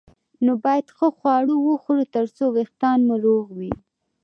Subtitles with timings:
[0.45, 3.71] نو باید ښه خواړه وخورو ترڅو وېښتان مو روغ وي